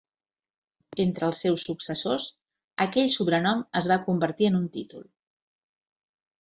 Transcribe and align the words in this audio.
Entre 1.03 1.27
els 1.27 1.41
seus 1.45 1.65
successors, 1.67 2.25
aquell 2.87 3.13
sobrenom 3.19 3.63
es 3.83 3.93
va 3.95 4.01
convertir 4.09 4.51
en 4.53 4.61
un 4.65 4.67
títol. 4.81 5.09